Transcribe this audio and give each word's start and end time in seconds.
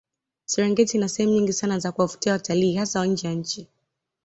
Serengeti 0.45 0.97
ina 0.97 1.09
sehemu 1.09 1.33
nyingi 1.33 1.53
Sana 1.53 1.79
za 1.79 1.91
kuwavutia 1.91 2.33
watalii 2.33 2.75
hasa 2.75 2.99
wa 2.99 3.05
nje 3.05 3.27
ya 3.27 3.33
nchi 3.33 3.67